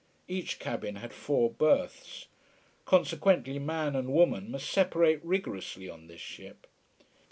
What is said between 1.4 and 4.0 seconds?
berths. Consequently man